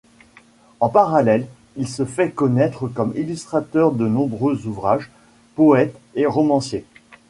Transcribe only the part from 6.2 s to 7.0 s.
romancier.